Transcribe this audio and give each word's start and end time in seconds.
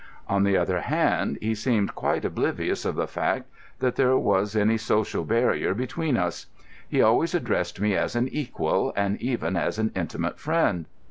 On 0.27 0.41
the 0.41 0.57
other 0.57 0.79
hand 0.81 1.37
he 1.41 1.53
seemed 1.53 1.93
quite 1.93 2.25
oblivious 2.25 2.85
of 2.85 2.95
the 2.95 3.05
fact 3.05 3.47
that 3.77 3.97
there 3.97 4.17
was 4.17 4.55
any 4.55 4.75
social 4.75 5.23
barrier 5.23 5.75
between 5.75 6.17
us. 6.17 6.47
He 6.89 7.03
always 7.03 7.35
addressed 7.35 7.79
me 7.79 7.93
as 7.95 8.15
an 8.15 8.27
equal, 8.29 8.93
and 8.95 9.21
even 9.21 9.55
as 9.55 9.77
an 9.77 9.91
intimate 9.95 10.39
friend. 10.39 10.87